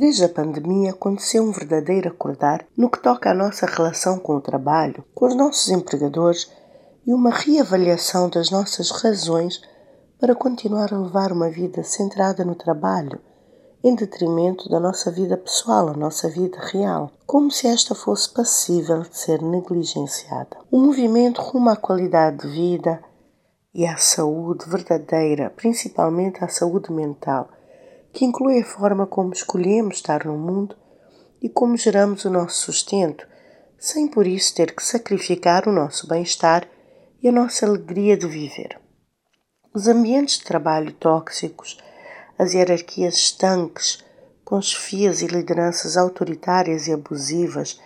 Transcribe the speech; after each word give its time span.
Desde 0.00 0.24
a 0.24 0.30
pandemia 0.30 0.92
aconteceu 0.92 1.42
um 1.42 1.52
verdadeiro 1.52 2.08
acordar 2.08 2.64
no 2.74 2.88
que 2.88 3.02
toca 3.02 3.32
à 3.32 3.34
nossa 3.34 3.66
relação 3.66 4.18
com 4.18 4.34
o 4.34 4.40
trabalho, 4.40 5.04
com 5.14 5.26
os 5.26 5.34
nossos 5.34 5.68
empregadores 5.68 6.50
e 7.06 7.12
uma 7.12 7.28
reavaliação 7.28 8.30
das 8.30 8.50
nossas 8.50 8.90
razões 8.90 9.60
para 10.18 10.34
continuar 10.34 10.90
a 10.94 10.98
levar 10.98 11.32
uma 11.32 11.50
vida 11.50 11.84
centrada 11.84 12.46
no 12.46 12.54
trabalho, 12.54 13.20
em 13.84 13.94
detrimento 13.94 14.70
da 14.70 14.80
nossa 14.80 15.10
vida 15.10 15.36
pessoal, 15.36 15.90
a 15.90 15.94
nossa 15.94 16.30
vida 16.30 16.58
real, 16.58 17.10
como 17.26 17.50
se 17.50 17.66
esta 17.66 17.94
fosse 17.94 18.32
passível 18.32 19.02
de 19.02 19.14
ser 19.14 19.42
negligenciada. 19.42 20.56
O 20.70 20.78
movimento 20.78 21.42
rumo 21.42 21.68
à 21.68 21.76
qualidade 21.76 22.38
de 22.38 22.48
vida 22.48 23.04
e 23.74 23.86
à 23.86 23.98
saúde 23.98 24.64
verdadeira, 24.66 25.50
principalmente 25.50 26.42
à 26.42 26.48
saúde 26.48 26.90
mental, 26.90 27.50
que 28.12 28.24
inclui 28.24 28.60
a 28.60 28.64
forma 28.64 29.06
como 29.06 29.32
escolhemos 29.32 29.96
estar 29.96 30.24
no 30.24 30.36
mundo 30.36 30.76
e 31.40 31.48
como 31.48 31.76
geramos 31.76 32.24
o 32.24 32.30
nosso 32.30 32.58
sustento, 32.64 33.26
sem 33.78 34.08
por 34.08 34.26
isso 34.26 34.54
ter 34.54 34.74
que 34.74 34.84
sacrificar 34.84 35.68
o 35.68 35.72
nosso 35.72 36.06
bem-estar 36.06 36.68
e 37.22 37.28
a 37.28 37.32
nossa 37.32 37.66
alegria 37.66 38.16
de 38.16 38.26
viver. 38.26 38.78
Os 39.72 39.86
ambientes 39.86 40.38
de 40.38 40.44
trabalho 40.44 40.92
tóxicos, 40.92 41.78
as 42.38 42.54
hierarquias 42.54 43.14
estanques, 43.14 44.04
com 44.44 44.60
chefias 44.60 45.22
e 45.22 45.26
lideranças 45.26 45.96
autoritárias 45.96 46.88
e 46.88 46.92
abusivas, 46.92 47.80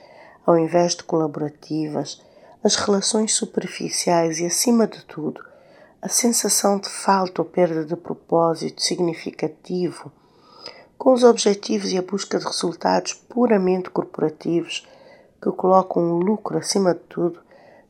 ao 0.47 0.59
invés 0.59 0.95
de 0.95 1.03
colaborativas, 1.05 2.23
as 2.63 2.77
relações 2.77 3.35
superficiais 3.35 4.39
e, 4.39 4.47
acima 4.47 4.87
de 4.87 5.05
tudo, 5.05 5.45
a 6.05 6.09
sensação 6.11 6.79
de 6.79 6.91
falta 6.91 7.41
ou 7.41 7.49
perda 7.49 7.83
de 7.83 7.97
propósito 7.97 8.83
significativo, 8.83 10.13
com 10.99 11.15
os 11.15 11.25
objetivos 11.25 11.93
e 11.93 11.97
a 11.97 12.03
busca 12.03 12.39
de 12.39 12.45
resultados 12.45 13.15
puramente 13.15 13.89
corporativos 13.89 14.87
que 15.43 15.51
colocam 15.53 16.13
o 16.13 16.19
lucro 16.19 16.59
acima 16.59 16.93
de 16.93 17.01
tudo, 17.09 17.41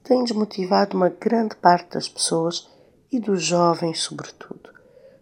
tem 0.05 0.23
desmotivado 0.23 0.97
uma 0.97 1.09
grande 1.09 1.57
parte 1.57 1.95
das 1.95 2.09
pessoas 2.09 2.71
e 3.11 3.19
dos 3.19 3.43
jovens, 3.43 4.03
sobretudo. 4.03 4.71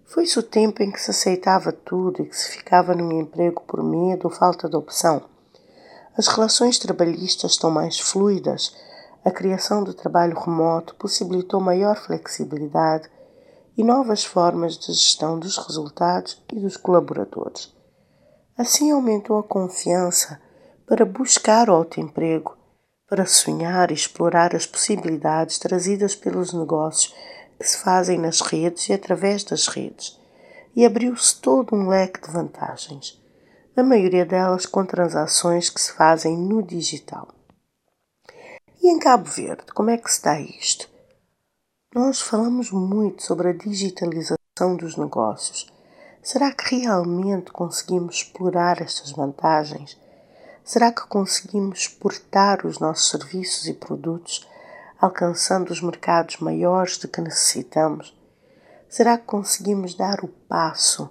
Foi-se 0.05 0.39
o 0.39 0.43
tempo 0.43 0.83
em 0.83 0.93
que 0.93 1.01
se 1.01 1.13
aceitava 1.13 1.73
tudo 1.73 2.20
e 2.20 2.27
que 2.27 2.37
se 2.37 2.51
ficava 2.51 2.95
num 2.95 3.19
emprego 3.19 3.63
por 3.63 3.83
medo 3.83 4.25
ou 4.25 4.31
falta 4.31 4.69
de 4.69 4.77
opção. 4.77 5.23
As 6.15 6.27
relações 6.27 6.79
trabalhistas 6.79 7.53
estão 7.53 7.70
mais 7.70 7.98
fluidas 7.98 8.77
a 9.25 9.31
criação 9.31 9.84
do 9.84 9.95
trabalho 9.95 10.39
remoto 10.39 10.95
possibilitou 10.97 11.61
maior 11.61 11.97
flexibilidade 11.97 13.09
e 13.77 13.84
novas 13.84 14.25
formas 14.25 14.77
de 14.77 14.92
gestão 14.92 15.39
dos 15.39 15.56
resultados 15.56 16.42
e 16.53 16.59
dos 16.59 16.77
colaboradores. 16.77 17.73
Assim 18.59 18.91
aumentou 18.91 19.39
a 19.39 19.42
confiança 19.42 20.41
para 20.87 21.06
buscar 21.06 21.70
o 21.70 21.75
autoemprego, 21.75 22.56
para 23.09 23.25
sonhar 23.25 23.91
e 23.91 23.95
explorar 23.95 24.55
as 24.55 24.67
possibilidades 24.67 25.59
trazidas 25.59 26.14
pelos 26.14 26.53
negócios 26.53 27.14
que 27.59 27.67
se 27.67 27.79
fazem 27.79 28.19
nas 28.19 28.41
redes 28.41 28.89
e 28.89 28.92
através 28.92 29.45
das 29.45 29.69
redes, 29.69 30.19
e 30.75 30.84
abriu-se 30.84 31.41
todo 31.41 31.77
um 31.77 31.89
leque 31.89 32.20
de 32.20 32.33
vantagens, 32.33 33.20
a 33.77 33.83
maioria 33.83 34.27
delas 34.27 34.67
com 34.67 34.84
transações 34.84 35.70
que 35.70 35.81
se 35.81 35.92
fazem 35.92 36.36
no 36.36 36.62
digital. 36.62 37.29
E 38.83 38.89
em 38.91 38.99
Cabo 38.99 39.31
Verde, 39.31 39.73
como 39.77 39.91
é 39.91 39.97
que 39.97 40.13
se 40.13 40.21
dá 40.21 40.41
isto? 40.41 40.91
Nós 41.95 42.21
falamos 42.21 42.73
muito 42.73 43.23
sobre 43.23 43.51
a 43.51 43.53
digitalização 43.53 44.75
dos 44.77 44.97
negócios. 44.97 45.73
Será 46.21 46.51
que 46.53 46.81
realmente 46.81 47.53
conseguimos 47.53 48.17
explorar 48.17 48.83
estas 48.83 49.13
vantagens? 49.13 49.97
Será 50.65 50.91
que 50.91 51.07
conseguimos 51.07 51.83
exportar 51.83 52.67
os 52.67 52.81
nossos 52.81 53.09
serviços 53.09 53.69
e 53.69 53.73
produtos, 53.73 54.49
alcançando 55.01 55.71
os 55.71 55.81
mercados 55.81 56.39
maiores 56.39 56.98
de 56.98 57.07
que 57.07 57.21
necessitamos? 57.21 58.13
Será 58.89 59.17
que 59.17 59.27
conseguimos 59.27 59.95
dar 59.95 60.25
o 60.25 60.29
passo 60.29 61.09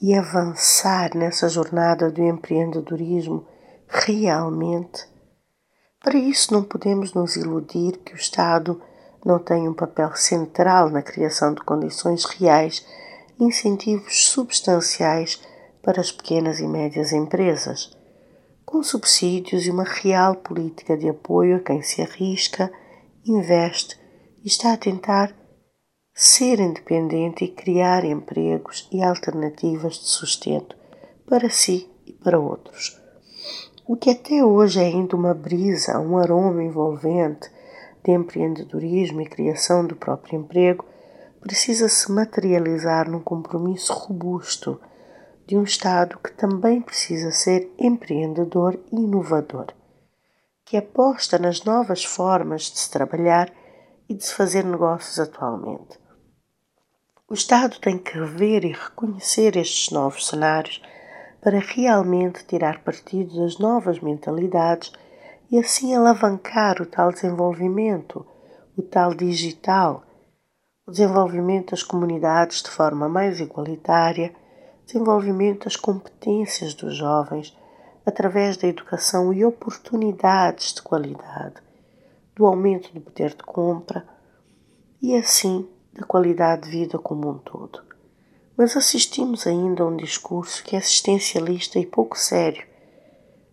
e 0.00 0.14
avançar 0.14 1.14
nessa 1.14 1.46
jornada 1.46 2.10
do 2.10 2.22
empreendedorismo 2.22 3.46
realmente? 3.86 5.12
Para 6.04 6.18
isso, 6.18 6.52
não 6.52 6.62
podemos 6.62 7.14
nos 7.14 7.34
iludir 7.34 7.96
que 8.04 8.12
o 8.12 8.16
Estado 8.16 8.78
não 9.24 9.38
tem 9.38 9.66
um 9.66 9.72
papel 9.72 10.14
central 10.14 10.90
na 10.90 11.00
criação 11.00 11.54
de 11.54 11.62
condições 11.62 12.26
reais 12.26 12.86
e 13.40 13.44
incentivos 13.44 14.26
substanciais 14.26 15.40
para 15.82 16.02
as 16.02 16.12
pequenas 16.12 16.60
e 16.60 16.68
médias 16.68 17.10
empresas, 17.10 17.96
com 18.66 18.82
subsídios 18.82 19.66
e 19.66 19.70
uma 19.70 19.84
real 19.84 20.36
política 20.36 20.94
de 20.94 21.08
apoio 21.08 21.56
a 21.56 21.60
quem 21.60 21.80
se 21.80 22.02
arrisca, 22.02 22.70
investe 23.24 23.98
e 24.44 24.46
está 24.46 24.74
a 24.74 24.76
tentar 24.76 25.34
ser 26.12 26.60
independente 26.60 27.46
e 27.46 27.48
criar 27.48 28.04
empregos 28.04 28.86
e 28.92 29.02
alternativas 29.02 29.94
de 29.94 30.06
sustento 30.06 30.76
para 31.26 31.48
si 31.48 31.90
e 32.06 32.12
para 32.12 32.38
outros. 32.38 33.02
O 33.86 33.96
que 33.96 34.10
até 34.10 34.42
hoje 34.42 34.80
é 34.80 34.86
ainda 34.86 35.14
uma 35.14 35.34
brisa, 35.34 36.00
um 36.00 36.16
aroma 36.16 36.62
envolvente 36.62 37.50
de 38.02 38.12
empreendedorismo 38.12 39.20
e 39.20 39.26
criação 39.26 39.86
do 39.86 39.94
próprio 39.94 40.40
emprego, 40.40 40.86
precisa 41.38 41.86
se 41.90 42.10
materializar 42.10 43.10
num 43.10 43.20
compromisso 43.20 43.92
robusto 43.92 44.80
de 45.46 45.54
um 45.54 45.64
Estado 45.64 46.18
que 46.18 46.32
também 46.32 46.80
precisa 46.80 47.30
ser 47.30 47.70
empreendedor 47.78 48.80
e 48.90 48.96
inovador, 48.96 49.66
que 50.64 50.78
aposta 50.78 51.38
nas 51.38 51.62
novas 51.62 52.02
formas 52.02 52.62
de 52.62 52.78
se 52.78 52.90
trabalhar 52.90 53.52
e 54.08 54.14
de 54.14 54.24
se 54.24 54.32
fazer 54.32 54.64
negócios 54.64 55.18
atualmente. 55.18 56.00
O 57.28 57.34
Estado 57.34 57.78
tem 57.78 57.98
que 57.98 58.18
rever 58.18 58.64
e 58.64 58.72
reconhecer 58.72 59.58
estes 59.58 59.90
novos 59.90 60.26
cenários 60.26 60.80
para 61.44 61.58
realmente 61.58 62.42
tirar 62.46 62.82
partido 62.82 63.36
das 63.36 63.58
novas 63.58 64.00
mentalidades 64.00 64.90
e 65.50 65.58
assim 65.58 65.94
alavancar 65.94 66.80
o 66.80 66.86
tal 66.86 67.12
desenvolvimento, 67.12 68.26
o 68.74 68.80
tal 68.80 69.14
digital, 69.14 70.02
o 70.86 70.90
desenvolvimento 70.90 71.72
das 71.72 71.82
comunidades 71.82 72.62
de 72.62 72.70
forma 72.70 73.10
mais 73.10 73.40
igualitária, 73.40 74.34
desenvolvimento 74.86 75.64
das 75.64 75.76
competências 75.76 76.72
dos 76.72 76.96
jovens 76.96 77.54
através 78.06 78.56
da 78.56 78.66
educação 78.66 79.30
e 79.30 79.44
oportunidades 79.44 80.72
de 80.72 80.80
qualidade, 80.80 81.56
do 82.34 82.46
aumento 82.46 82.90
do 82.94 83.02
poder 83.02 83.34
de 83.34 83.42
compra 83.42 84.02
e 85.00 85.14
assim 85.14 85.68
da 85.92 86.06
qualidade 86.06 86.62
de 86.62 86.70
vida 86.70 86.98
como 86.98 87.28
um 87.28 87.36
todo 87.36 87.93
mas 88.56 88.76
assistimos 88.76 89.46
ainda 89.46 89.82
a 89.82 89.86
um 89.86 89.96
discurso 89.96 90.62
que 90.62 90.76
é 90.76 90.78
assistencialista 90.78 91.78
e 91.78 91.86
pouco 91.86 92.18
sério, 92.18 92.64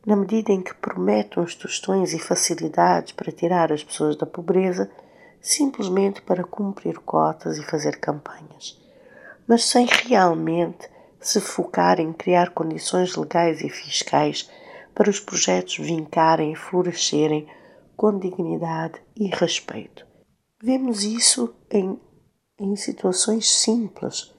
na 0.05 0.15
medida 0.15 0.51
em 0.51 0.61
que 0.61 0.73
promete 0.73 1.39
uns 1.39 1.55
tostões 1.55 2.13
e 2.13 2.19
facilidades 2.19 3.11
para 3.11 3.31
tirar 3.31 3.71
as 3.71 3.83
pessoas 3.83 4.15
da 4.15 4.25
pobreza 4.25 4.89
simplesmente 5.39 6.21
para 6.21 6.43
cumprir 6.43 6.99
cotas 6.99 7.57
e 7.57 7.63
fazer 7.63 7.99
campanhas, 7.99 8.79
mas 9.47 9.65
sem 9.65 9.85
realmente 9.85 10.89
se 11.19 11.39
focar 11.39 11.99
em 11.99 12.13
criar 12.13 12.51
condições 12.51 13.15
legais 13.15 13.61
e 13.61 13.69
fiscais 13.69 14.49
para 14.93 15.09
os 15.09 15.19
projetos 15.19 15.77
vincarem 15.77 16.51
e 16.51 16.55
florescerem 16.55 17.47
com 17.95 18.17
dignidade 18.17 19.01
e 19.15 19.27
respeito. 19.27 20.05
Vemos 20.61 21.03
isso 21.03 21.55
em, 21.69 21.99
em 22.59 22.75
situações 22.75 23.49
simples 23.49 24.31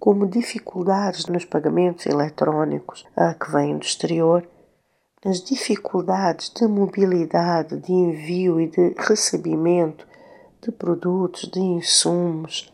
como 0.00 0.26
dificuldades 0.26 1.26
nos 1.26 1.44
pagamentos 1.44 2.06
eletrónicos 2.06 3.06
que 3.38 3.52
vêm 3.52 3.76
do 3.76 3.84
exterior, 3.84 4.48
nas 5.22 5.42
dificuldades 5.42 6.50
de 6.50 6.66
mobilidade, 6.66 7.78
de 7.78 7.92
envio 7.92 8.58
e 8.58 8.66
de 8.66 8.94
recebimento 8.96 10.08
de 10.62 10.72
produtos, 10.72 11.42
de 11.50 11.60
insumos, 11.60 12.72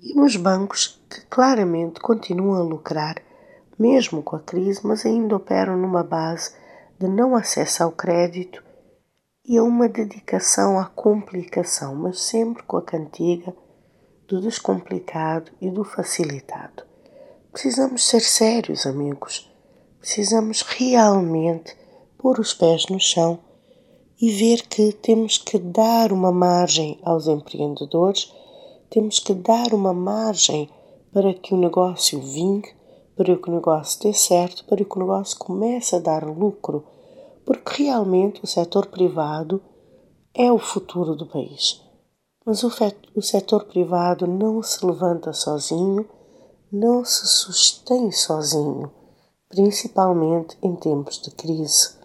e 0.00 0.14
nos 0.14 0.36
bancos 0.36 1.02
que 1.10 1.22
claramente 1.22 1.98
continuam 1.98 2.60
a 2.60 2.62
lucrar, 2.62 3.16
mesmo 3.76 4.22
com 4.22 4.36
a 4.36 4.40
crise, 4.40 4.80
mas 4.84 5.04
ainda 5.04 5.34
operam 5.34 5.76
numa 5.76 6.04
base 6.04 6.54
de 6.96 7.08
não 7.08 7.34
acesso 7.34 7.82
ao 7.82 7.90
crédito 7.90 8.62
e 9.44 9.58
a 9.58 9.64
uma 9.64 9.88
dedicação 9.88 10.78
à 10.78 10.86
complicação, 10.86 11.96
mas 11.96 12.20
sempre 12.20 12.62
com 12.62 12.76
a 12.76 12.82
cantiga 12.82 13.52
do 14.28 14.40
descomplicado 14.40 15.52
e 15.60 15.70
do 15.70 15.84
facilitado. 15.84 16.84
Precisamos 17.52 18.04
ser 18.04 18.20
sérios, 18.20 18.86
amigos. 18.86 19.50
Precisamos 20.00 20.62
realmente 20.62 21.76
pôr 22.18 22.38
os 22.40 22.52
pés 22.52 22.86
no 22.86 23.00
chão 23.00 23.38
e 24.20 24.30
ver 24.30 24.62
que 24.66 24.92
temos 24.92 25.38
que 25.38 25.58
dar 25.58 26.12
uma 26.12 26.32
margem 26.32 26.98
aos 27.02 27.26
empreendedores, 27.26 28.32
temos 28.90 29.18
que 29.18 29.34
dar 29.34 29.72
uma 29.74 29.92
margem 29.92 30.68
para 31.12 31.32
que 31.34 31.54
o 31.54 31.56
negócio 31.56 32.20
vingue, 32.20 32.74
para 33.16 33.36
que 33.36 33.48
o 33.48 33.54
negócio 33.54 34.02
dê 34.02 34.12
certo, 34.12 34.64
para 34.64 34.84
que 34.84 34.96
o 34.96 35.00
negócio 35.00 35.38
comece 35.38 35.96
a 35.96 35.98
dar 35.98 36.24
lucro, 36.24 36.84
porque 37.44 37.84
realmente 37.84 38.42
o 38.42 38.46
setor 38.46 38.86
privado 38.86 39.62
é 40.34 40.50
o 40.50 40.58
futuro 40.58 41.14
do 41.14 41.26
país. 41.26 41.85
Mas 42.46 42.62
o, 42.62 42.70
o 43.16 43.20
setor 43.20 43.64
privado 43.64 44.24
não 44.24 44.62
se 44.62 44.86
levanta 44.86 45.32
sozinho, 45.32 46.08
não 46.70 47.04
se 47.04 47.26
sustém 47.26 48.12
sozinho, 48.12 48.88
principalmente 49.48 50.56
em 50.62 50.76
tempos 50.76 51.20
de 51.20 51.32
crise. 51.32 51.96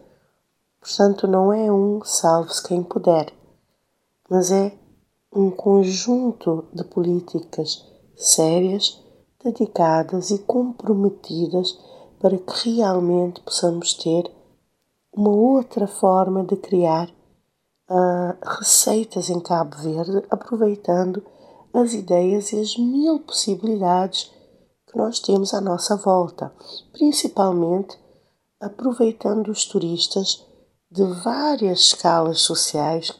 Portanto, 0.79 1.27
não 1.27 1.53
é 1.53 1.71
um 1.71 2.03
salve-se 2.03 2.63
quem 2.63 2.81
puder, 2.81 3.31
mas 4.27 4.51
é 4.51 4.73
um 5.31 5.51
conjunto 5.51 6.65
de 6.73 6.83
políticas 6.85 7.87
sérias, 8.15 8.99
dedicadas 9.43 10.31
e 10.31 10.39
comprometidas 10.39 11.77
para 12.19 12.35
que 12.39 12.77
realmente 12.77 13.41
possamos 13.41 13.93
ter 13.93 14.31
uma 15.13 15.29
outra 15.29 15.85
forma 15.85 16.43
de 16.43 16.55
criar 16.55 17.13
uh, 17.91 18.37
receitas 18.57 19.29
em 19.29 19.39
Cabo 19.39 19.75
Verde, 19.77 20.25
aproveitando 20.29 21.21
as 21.73 21.93
ideias 21.93 22.53
e 22.53 22.59
as 22.59 22.77
mil 22.77 23.19
possibilidades 23.19 24.31
que 24.87 24.97
nós 24.97 25.19
temos 25.19 25.53
à 25.53 25.59
nossa 25.59 25.95
volta, 25.97 26.53
principalmente 26.93 27.97
aproveitando 28.59 29.49
os 29.49 29.65
turistas 29.65 30.45
de 30.89 31.03
várias 31.23 31.79
escalas 31.79 32.41
sociais, 32.41 33.11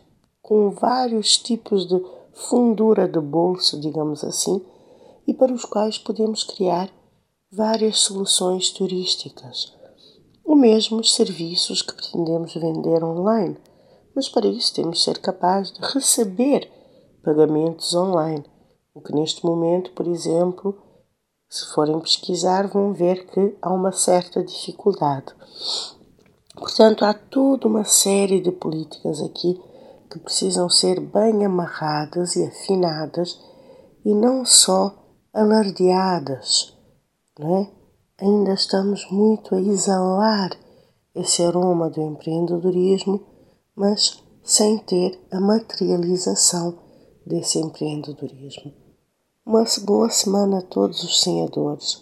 com 0.42 0.72
vários 0.72 1.38
tipos 1.38 1.88
de 1.88 2.02
fundura 2.34 3.08
de 3.08 3.20
bolso, 3.20 3.80
digamos 3.80 4.24
assim, 4.24 4.64
e 5.28 5.34
para 5.34 5.54
os 5.54 5.66
quais 5.66 5.98
podemos 5.98 6.44
criar 6.44 6.90
várias 7.52 8.00
soluções 8.00 8.70
turísticas. 8.70 9.74
O 10.44 10.56
mesmo 10.56 11.00
os 11.00 11.14
serviços 11.14 11.82
que 11.82 11.94
pretendemos 11.94 12.54
vender 12.54 13.04
online, 13.04 13.58
mas 14.16 14.30
para 14.30 14.48
isso 14.48 14.74
temos 14.74 15.00
de 15.00 15.04
ser 15.04 15.20
capazes 15.20 15.74
de 15.74 15.82
receber 15.82 16.70
pagamentos 17.24 17.94
online, 17.94 18.46
o 18.94 19.02
que 19.02 19.14
neste 19.14 19.46
momento, 19.46 19.92
por 19.92 20.08
exemplo, 20.08 20.78
se 21.50 21.66
forem 21.74 22.00
pesquisar, 22.00 22.68
vão 22.68 22.94
ver 22.94 23.26
que 23.28 23.58
há 23.62 23.72
uma 23.74 23.92
certa 23.92 24.44
dificuldade. 24.44 25.34
Portanto, 26.56 27.04
há 27.04 27.14
toda 27.14 27.68
uma 27.68 27.84
série 27.84 28.42
de 28.42 28.52
políticas 28.52 29.22
aqui 29.22 29.60
que 30.10 30.20
precisam 30.20 30.70
ser 30.70 31.00
bem 31.00 31.46
amarradas 31.46 32.36
e 32.36 32.46
afinadas 32.46 33.40
e 34.04 34.14
não 34.14 34.46
só 34.46 34.94
alardeadas. 35.34 36.78
Não 37.40 37.58
é? 37.58 37.72
Ainda 38.20 38.54
estamos 38.54 39.10
muito 39.10 39.56
a 39.56 39.60
exalar 39.60 40.52
esse 41.16 41.44
aroma 41.44 41.90
do 41.90 42.02
empreendedorismo, 42.02 43.26
mas 43.76 44.24
sem 44.44 44.78
ter 44.80 45.20
a 45.32 45.40
materialização 45.40 46.78
desse 47.26 47.60
empreendedorismo. 47.60 48.74
Uma 49.46 49.64
boa 49.86 50.10
semana 50.10 50.60
a 50.60 50.62
todos 50.62 51.04
os 51.04 51.22
sonhadores. 51.22 52.00